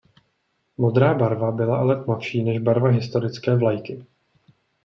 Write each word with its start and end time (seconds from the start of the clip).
Modrá 0.77 1.13
barva 1.13 1.51
byla 1.51 1.77
ale 1.77 2.03
tmavší 2.03 2.43
než 2.43 2.59
barva 2.59 2.89
historické 2.89 3.55
vlajky. 3.55 4.05